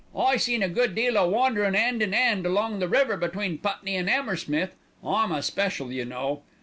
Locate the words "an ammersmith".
3.97-4.73